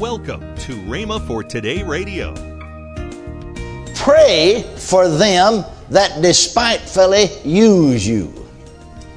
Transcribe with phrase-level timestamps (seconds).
[0.00, 2.32] Welcome to Rhema for Today Radio.
[3.94, 8.32] Pray for them that despitefully use you.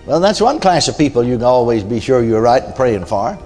[0.06, 3.06] Well, that's one class of people you can always be sure you're right in praying
[3.06, 3.40] for.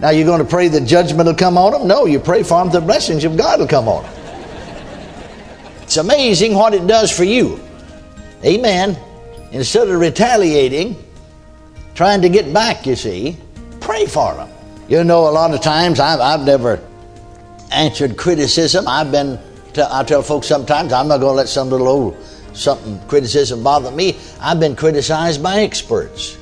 [0.00, 1.86] Now, you're going to pray that judgment will come on them?
[1.86, 4.14] No, you pray for them the blessings of God will come on them.
[5.82, 7.60] It's amazing what it does for you.
[8.42, 8.96] Amen.
[9.52, 10.96] Instead of retaliating,
[11.94, 13.36] trying to get back, you see,
[13.80, 14.49] pray for them.
[14.90, 16.84] You know, a lot of times I've, I've never
[17.70, 18.88] answered criticism.
[18.88, 19.38] I've been,
[19.78, 22.16] I tell folks sometimes I'm not going to let some little old
[22.54, 24.18] something criticism bother me.
[24.40, 26.36] I've been criticized by experts.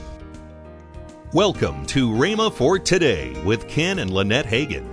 [1.34, 4.88] Welcome to Rhema for Today with Ken and Lynette Hagin.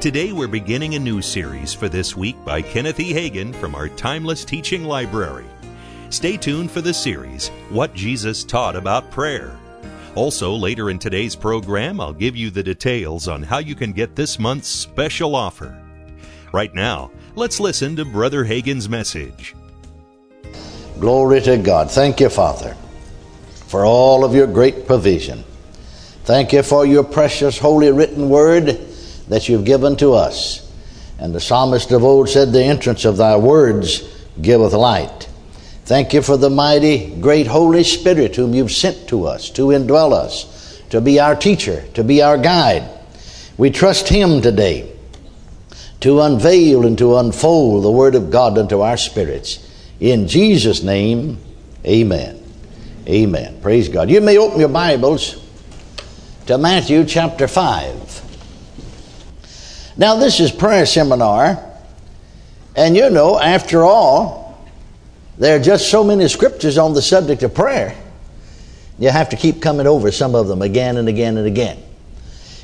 [0.00, 3.12] Today we're beginning a new series for this week by Kenneth E.
[3.12, 5.44] Hagin from our Timeless Teaching Library.
[6.08, 9.54] Stay tuned for the series, What Jesus Taught About Prayer.
[10.16, 14.16] Also, later in today's program, I'll give you the details on how you can get
[14.16, 15.78] this month's special offer.
[16.54, 19.54] Right now, let's listen to Brother Hagin's message.
[20.98, 21.90] Glory to God.
[21.90, 22.74] Thank you, Father,
[23.66, 25.44] for all of your great provision.
[26.24, 28.68] Thank you for your precious holy written word
[29.28, 30.62] that you've given to us.
[31.18, 34.00] And the psalmist of old said, The entrance of thy words
[34.40, 35.28] giveth light.
[35.86, 40.12] Thank you for the mighty, great Holy Spirit whom you've sent to us to indwell
[40.12, 42.90] us, to be our teacher, to be our guide.
[43.56, 44.92] We trust him today
[46.00, 49.64] to unveil and to unfold the Word of God unto our spirits.
[50.00, 51.38] In Jesus' name,
[51.84, 52.42] amen.
[53.06, 53.60] Amen.
[53.62, 54.10] Praise God.
[54.10, 55.40] You may open your Bibles
[56.46, 59.94] to Matthew chapter 5.
[59.96, 61.64] Now, this is prayer seminar,
[62.74, 64.45] and you know, after all,
[65.38, 67.96] there are just so many scriptures on the subject of prayer.
[68.98, 71.82] You have to keep coming over some of them again and again and again.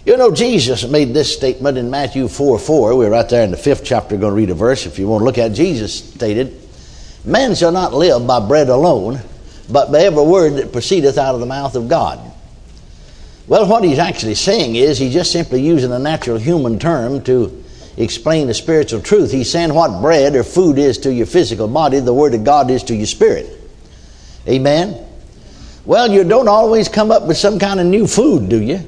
[0.04, 2.96] You know, Jesus made this statement in Matthew 4 4.
[2.96, 5.20] We're right there in the fifth chapter, going to read a verse if you want
[5.20, 5.54] to look at it.
[5.54, 6.58] Jesus stated,
[7.24, 9.20] Man shall not live by bread alone,
[9.70, 12.18] but by every word that proceedeth out of the mouth of God.
[13.46, 17.62] Well, what he's actually saying is he's just simply using a natural human term to
[17.96, 19.30] explain the spiritual truth.
[19.30, 22.70] He's saying what bread or food is to your physical body, the Word of God
[22.70, 23.46] is to your spirit.
[24.48, 25.06] Amen?
[25.84, 28.80] Well, you don't always come up with some kind of new food, do you?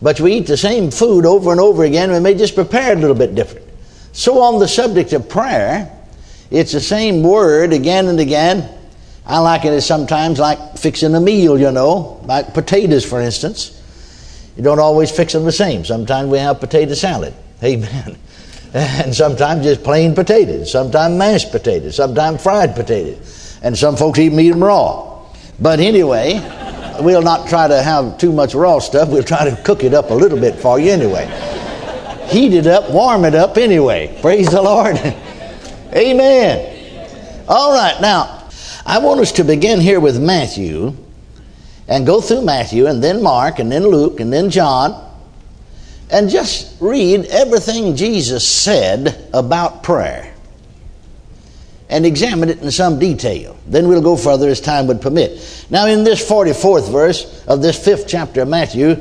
[0.00, 2.98] But we eat the same food over and over again, we may just prepare it
[2.98, 3.66] a little bit different.
[4.12, 5.90] So, on the subject of prayer,
[6.50, 8.68] it's the same word again and again.
[9.26, 13.80] I like it sometimes like fixing a meal, you know, like potatoes, for instance.
[14.56, 15.84] You don't always fix them the same.
[15.84, 17.34] Sometimes we have potato salad.
[17.62, 18.18] Amen.
[18.74, 24.40] And sometimes just plain potatoes, sometimes mashed potatoes, sometimes fried potatoes, and some folks even
[24.40, 25.22] eat them raw.
[25.60, 26.40] But anyway,
[27.00, 29.10] we'll not try to have too much raw stuff.
[29.10, 31.26] We'll try to cook it up a little bit for you anyway.
[32.26, 34.18] Heat it up, warm it up anyway.
[34.20, 34.96] Praise the Lord.
[35.94, 37.44] Amen.
[37.46, 38.48] All right, now,
[38.84, 40.96] I want us to begin here with Matthew
[41.86, 45.03] and go through Matthew and then Mark and then Luke and then John
[46.10, 50.34] and just read everything Jesus said about prayer
[51.88, 53.56] and examine it in some detail.
[53.66, 55.66] Then we'll go further as time would permit.
[55.70, 58.96] Now, in this 44th verse of this fifth chapter of Matthew,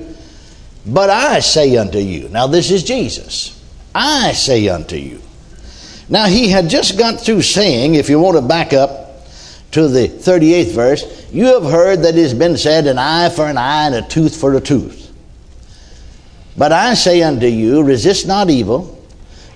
[0.85, 3.61] but I say unto you, now this is Jesus,
[3.95, 5.21] I say unto you.
[6.09, 9.25] Now, he had just got through saying, if you want to back up
[9.71, 13.47] to the 38th verse, you have heard that it has been said, an eye for
[13.47, 15.02] an eye and a tooth for a tooth.
[16.57, 18.99] But I say unto you, resist not evil,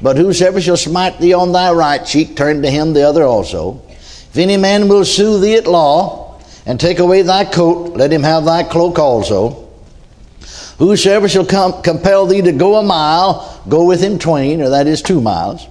[0.02, 3.82] but whosoever shall smite thee on thy right cheek, turn to him the other also.
[3.90, 6.28] If any man will sue thee at law,
[6.68, 9.70] and take away thy coat, let him have thy cloak also.
[10.80, 14.86] Whosoever shall com- compel thee to go a mile, go with him twain, or that
[14.86, 15.66] is two miles.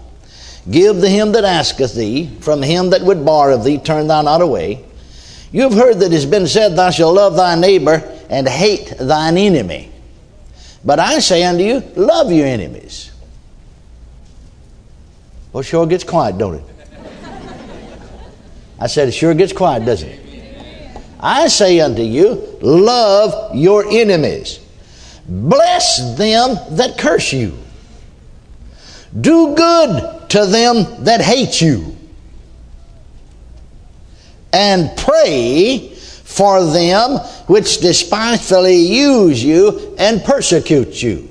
[0.69, 4.23] Give to him that asketh thee, from him that would borrow of thee, turn thou
[4.23, 4.85] not away.
[5.53, 8.95] You have heard that it has been said, Thou shalt love thy neighbor and hate
[8.99, 9.93] thine enemy.
[10.87, 13.11] But I say unto you, love your enemies.
[15.53, 16.65] Well, sure gets quiet, don't it?
[18.79, 21.03] I said, it sure gets quiet, doesn't it?
[21.19, 24.61] I say unto you, love your enemies.
[25.27, 27.59] Bless them that curse you.
[29.21, 31.97] Do good to them that hate you.
[34.53, 35.96] And pray
[36.37, 41.31] for them which despitefully use you and persecute you.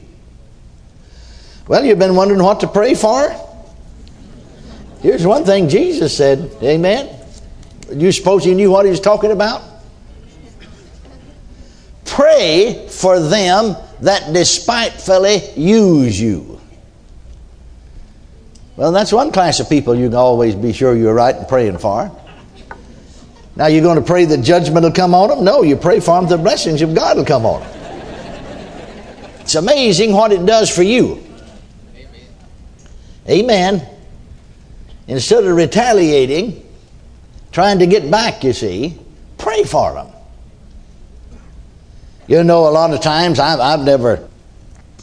[1.68, 3.34] Well, you've been wondering what to pray for?
[5.02, 7.10] Here's one thing Jesus said, Amen.
[7.92, 9.62] You suppose he knew what he was talking about?
[12.16, 16.62] pray for them that despitefully use you.
[18.78, 21.78] Well, that's one class of people you can always be sure you're right in praying
[21.80, 22.12] for.
[23.56, 25.46] Now, you're going to pray the judgment will come on them?
[25.46, 27.72] No, you pray for them the blessings of God will come on them.
[29.40, 31.24] It's amazing what it does for you.
[31.96, 32.28] Amen.
[33.30, 33.90] Amen.
[35.08, 36.68] Instead of retaliating,
[37.52, 39.00] trying to get back, you see,
[39.38, 40.08] pray for them.
[42.28, 44.28] You know, a lot of times I've, I've never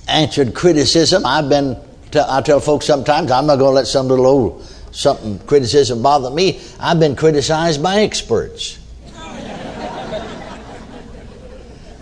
[0.08, 1.24] answered criticism.
[1.24, 1.76] I've been,
[2.14, 6.30] I tell folks sometimes, I'm not going to let some little old something criticism bother
[6.30, 6.60] me.
[6.78, 8.78] I've been criticized by experts.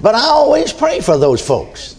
[0.01, 1.97] but I always pray for those folks.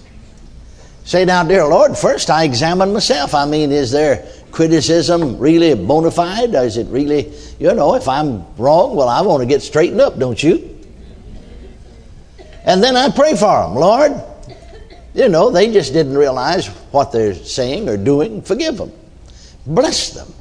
[1.04, 3.34] Say now, dear Lord, first I examine myself.
[3.34, 6.54] I mean, is there criticism really bona fide?
[6.54, 10.20] Is it really, you know, if I'm wrong, well, I want to get straightened up,
[10.20, 10.78] don't you?
[12.64, 13.76] And then I pray for them.
[13.76, 14.12] Lord,
[15.14, 18.42] you know, they just didn't realize what they're saying or doing.
[18.42, 18.92] Forgive them.
[19.66, 20.32] Bless them.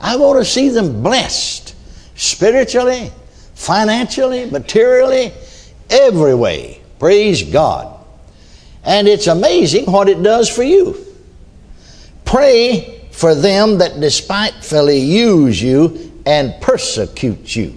[0.00, 1.74] I want to see them blessed
[2.14, 3.10] spiritually,
[3.54, 5.32] financially, materially,
[5.90, 6.80] every way.
[6.98, 7.90] Praise God.
[8.84, 10.96] And it's amazing what it does for you.
[12.24, 17.74] Pray for them that despitefully use you and persecute you.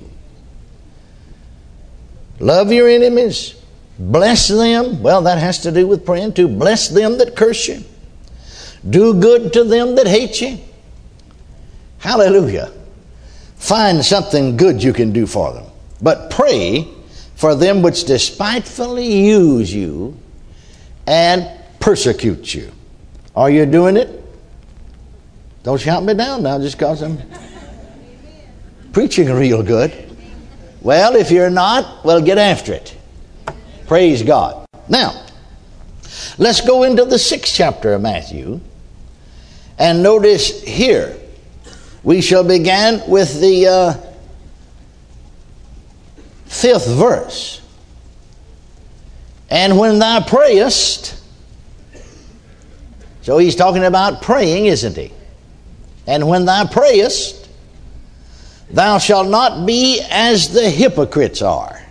[2.39, 3.55] Love your enemies.
[3.99, 5.01] Bless them.
[5.01, 6.47] Well, that has to do with praying too.
[6.47, 7.83] Bless them that curse you.
[8.87, 10.59] Do good to them that hate you.
[12.07, 12.71] Hallelujah.
[13.57, 15.65] Find something good you can do for them.
[16.01, 16.87] But pray
[17.35, 20.17] for them which despitefully use you
[21.05, 21.45] and
[21.81, 22.71] persecute you.
[23.35, 24.23] Are you doing it?
[25.63, 27.19] Don't shout me down now just because I'm
[28.93, 29.91] preaching real good.
[30.79, 32.95] Well, if you're not, well, get after it.
[33.85, 34.65] Praise God.
[34.87, 35.25] Now,
[36.37, 38.61] let's go into the sixth chapter of Matthew
[39.77, 41.17] and notice here.
[42.03, 43.93] We shall begin with the uh,
[46.45, 47.61] fifth verse.
[49.49, 51.21] And when thou prayest,
[53.21, 55.11] so he's talking about praying, isn't he?
[56.05, 57.49] And when thou prayest,
[58.69, 61.81] thou shalt not be as the hypocrites are.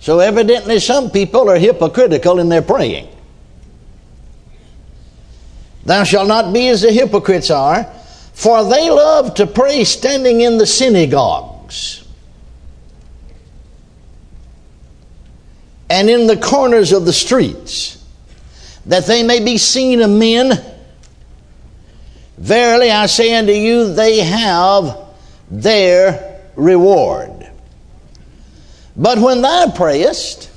[0.00, 3.08] So, evidently, some people are hypocritical in their praying.
[5.88, 7.84] Thou shalt not be as the hypocrites are,
[8.34, 12.06] for they love to pray standing in the synagogues
[15.88, 18.04] and in the corners of the streets,
[18.84, 20.62] that they may be seen of men.
[22.36, 24.94] Verily I say unto you, they have
[25.50, 27.48] their reward.
[28.94, 30.50] But when thou prayest,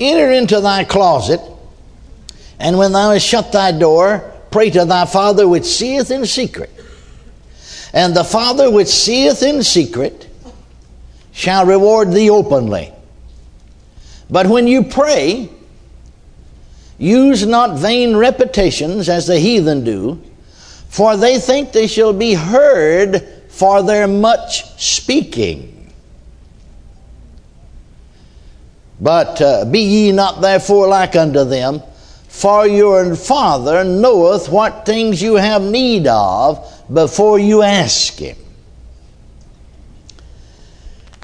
[0.00, 1.42] enter into thy closet,
[2.58, 6.70] and when thou hast shut thy door, pray to thy Father which seeth in secret.
[7.92, 10.28] And the Father which seeth in secret
[11.32, 12.92] shall reward thee openly.
[14.30, 15.50] But when you pray,
[16.98, 20.22] use not vain repetitions as the heathen do,
[20.88, 25.92] for they think they shall be heard for their much speaking.
[29.00, 31.82] But uh, be ye not therefore like unto them,
[32.36, 38.36] for your Father knoweth what things you have need of before you ask Him.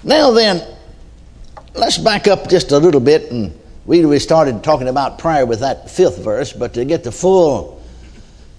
[0.03, 0.67] Now then,
[1.75, 3.53] let's back up just a little bit, and
[3.85, 7.83] we, started talking about prayer with that fifth verse, but to get the full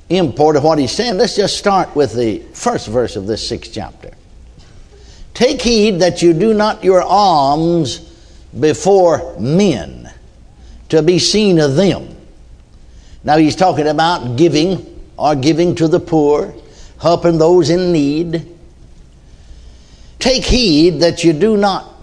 [0.09, 3.71] import of what he's saying, let's just start with the first verse of this sixth
[3.73, 4.11] chapter.
[5.33, 7.97] Take heed that you do not your alms
[8.59, 10.13] before men
[10.89, 12.12] to be seen of them.
[13.23, 16.53] Now he's talking about giving or giving to the poor,
[16.99, 18.47] helping those in need.
[20.19, 21.93] Take heed that you do not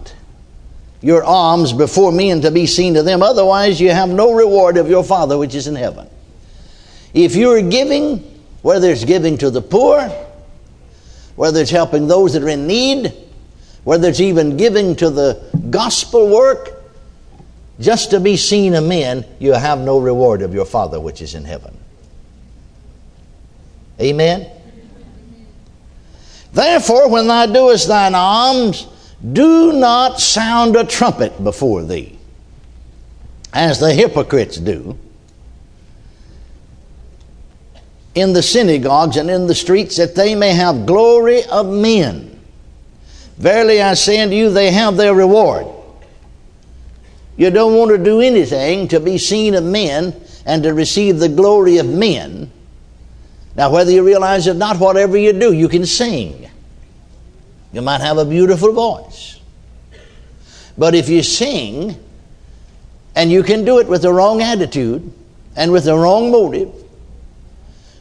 [1.01, 4.87] your alms before men to be seen to them, otherwise you have no reward of
[4.87, 6.07] your Father which is in heaven.
[7.13, 8.19] If you're giving,
[8.61, 10.07] whether it's giving to the poor,
[11.35, 13.13] whether it's helping those that are in need,
[13.83, 16.80] whether it's even giving to the gospel work,
[17.81, 21.35] just to be seen of men, you have no reward of your Father which is
[21.35, 21.77] in heaven.
[23.99, 24.49] Amen?
[26.53, 28.87] Therefore, when thou doest thine alms,
[29.33, 32.17] do not sound a trumpet before thee,
[33.53, 34.97] as the hypocrites do
[38.15, 42.39] in the synagogues and in the streets, that they may have glory of men.
[43.37, 45.65] Verily I say unto you, they have their reward.
[47.37, 51.29] You don't want to do anything to be seen of men and to receive the
[51.29, 52.51] glory of men.
[53.55, 56.49] Now, whether you realize it or not, whatever you do, you can sing.
[57.73, 59.39] You might have a beautiful voice.
[60.77, 61.97] But if you sing,
[63.15, 65.11] and you can do it with the wrong attitude
[65.55, 66.73] and with the wrong motive,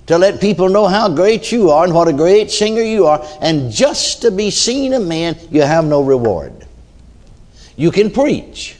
[0.06, 3.24] to let people know how great you are and what a great singer you are,
[3.40, 6.66] and just to be seen of men, you have no reward.
[7.76, 8.76] You can preach.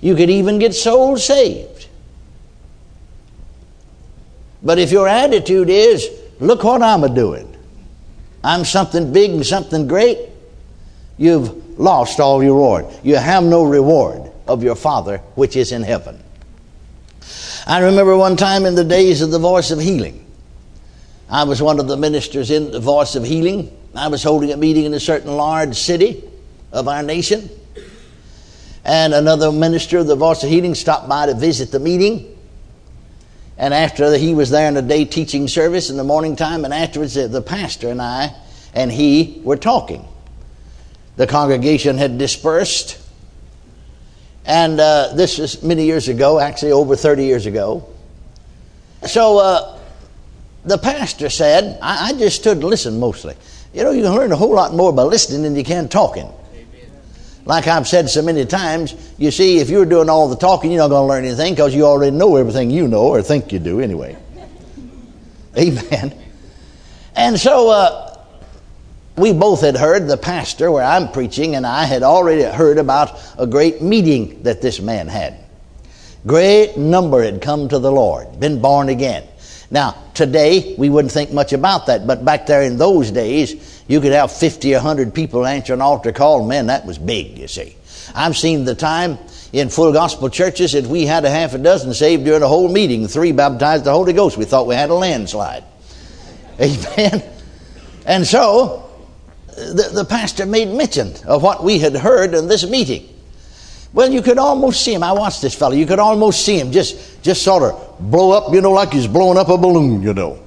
[0.00, 1.88] You could even get souls saved.
[4.62, 7.54] But if your attitude is, look what I'm a doing,
[8.42, 10.18] I'm something big and something great,
[11.18, 12.86] you've lost all your reward.
[13.02, 16.22] You have no reward of your Father which is in heaven.
[17.66, 20.26] I remember one time in the days of the voice of healing,
[21.28, 23.76] I was one of the ministers in the voice of healing.
[23.94, 26.24] I was holding a meeting in a certain large city
[26.72, 27.48] of our nation.
[28.84, 32.36] And another minister of the voice of healing stopped by to visit the meeting.
[33.58, 36.72] And after he was there in the day teaching service in the morning time, and
[36.72, 38.34] afterwards the pastor and I
[38.74, 40.06] and he were talking.
[41.16, 42.98] The congregation had dispersed.
[44.46, 47.86] And uh, this was many years ago, actually over 30 years ago.
[49.06, 49.78] So uh,
[50.64, 53.34] the pastor said, I, I just stood and listened mostly.
[53.74, 56.32] You know, you can learn a whole lot more by listening than you can talking.
[57.44, 60.82] Like I've said so many times, you see, if you're doing all the talking, you're
[60.82, 63.58] not going to learn anything because you already know everything you know or think you
[63.58, 64.16] do anyway.
[65.58, 66.14] Amen.
[67.16, 68.24] And so uh,
[69.16, 73.20] we both had heard the pastor where I'm preaching, and I had already heard about
[73.38, 75.36] a great meeting that this man had.
[76.26, 79.26] Great number had come to the Lord, been born again.
[79.70, 84.00] Now, today, we wouldn't think much about that, but back there in those days, you
[84.00, 86.46] could have 50 or 100 people answer an altar call.
[86.46, 87.74] Man, that was big, you see.
[88.14, 89.18] I've seen the time
[89.52, 92.70] in full gospel churches that we had a half a dozen saved during a whole
[92.70, 94.36] meeting, three baptized the Holy Ghost.
[94.36, 95.64] We thought we had a landslide.
[96.60, 97.20] Amen.
[98.06, 98.88] And so,
[99.56, 103.08] the, the pastor made mention of what we had heard in this meeting.
[103.92, 105.02] Well, you could almost see him.
[105.02, 105.74] I watched this fellow.
[105.74, 109.08] You could almost see him just, just sort of blow up, you know, like he's
[109.08, 110.38] blowing up a balloon, you know.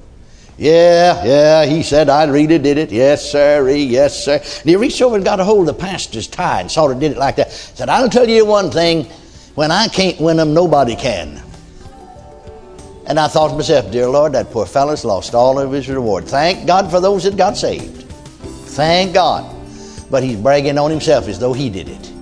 [0.56, 2.92] Yeah, yeah, he said, I really did it.
[2.92, 4.34] Yes, sir, yes, sir.
[4.34, 7.00] And he reached over and got a hold of the pastor's tie and sort of
[7.00, 7.50] did it like that.
[7.50, 9.04] Said, I'll tell you one thing
[9.56, 11.42] when I can't win them, nobody can.
[13.06, 16.26] And I thought to myself, dear Lord, that poor fellow's lost all of his reward.
[16.26, 18.02] Thank God for those that got saved.
[18.04, 19.50] Thank God.
[20.08, 22.12] But he's bragging on himself as though he did it.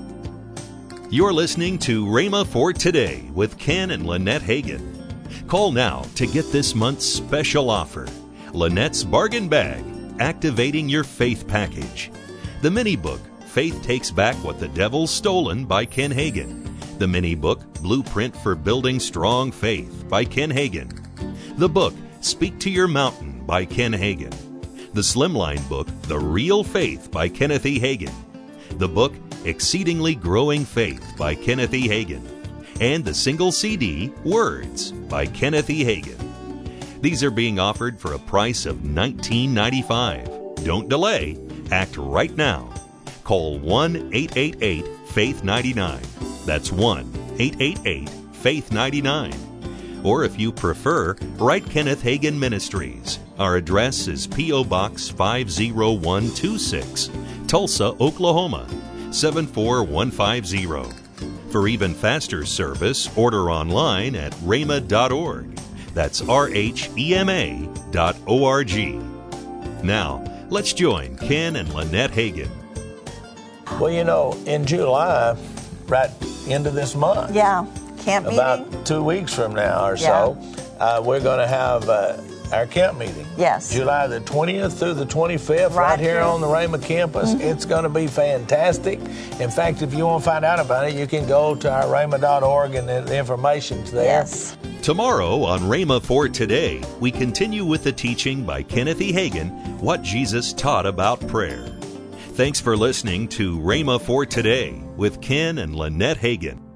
[1.10, 4.88] You're listening to Rhema for Today with Ken and Lynette Hagin.
[5.46, 8.06] Call now to get this month's special offer
[8.52, 9.82] Lynette's Bargain Bag
[10.20, 12.10] Activating Your Faith Package.
[12.60, 16.68] The mini book, Faith Takes Back What the Devil's Stolen by Ken Hagin.
[16.98, 20.92] The mini book, Blueprint for Building Strong Faith by Ken Hagin.
[21.56, 24.34] The book, Speak to Your Mountain by Ken Hagin.
[24.92, 27.80] The Slimline book, The Real Faith by Kenneth E.
[27.80, 28.12] Hagin.
[28.72, 29.14] The book,
[29.46, 31.88] Exceedingly Growing Faith by Kenneth E.
[31.88, 32.22] Hagin,
[32.82, 35.84] and the single CD, Words by Kenneth E.
[35.84, 36.31] Hagin.
[37.02, 40.64] These are being offered for a price of $19.95.
[40.64, 41.36] Don't delay,
[41.72, 42.72] act right now.
[43.24, 46.00] Call 1 888 Faith 99.
[46.46, 49.32] That's 1 888 Faith 99.
[50.04, 53.18] Or if you prefer, write Kenneth Hagin Ministries.
[53.36, 54.62] Our address is P.O.
[54.62, 57.10] Box 50126,
[57.48, 58.68] Tulsa, Oklahoma
[59.10, 61.50] 74150.
[61.50, 65.58] For even faster service, order online at rhema.org.
[65.94, 68.98] That's R H E M A dot O R G.
[69.82, 72.48] Now, let's join Ken and Lynette Hagin.
[73.80, 75.36] Well, you know, in July,
[75.86, 76.10] right
[76.46, 77.34] into this month.
[77.34, 77.66] Yeah,
[77.98, 78.84] camp About meeting.
[78.84, 80.06] two weeks from now or Yeah.
[80.24, 80.38] so,
[80.78, 82.16] uh, we're going to have uh,
[82.52, 83.26] our camp meeting.
[83.36, 83.72] Yes.
[83.72, 86.22] July the 20th through the 25th, right, Right here here.
[86.22, 87.30] on the Rhema campus.
[87.34, 87.40] Mm-hmm.
[87.42, 88.98] It's going to be fantastic.
[89.40, 91.84] In fact, if you want to find out about it, you can go to our
[91.84, 94.04] rhema.org and the, the information's there.
[94.04, 94.56] Yes.
[94.82, 99.12] Tomorrow on Rhema for Today, we continue with the teaching by Kenneth E.
[99.12, 101.66] Hagin, What Jesus Taught About Prayer.
[102.32, 106.71] Thanks for listening to Rhema for Today with Ken and Lynette Hagin.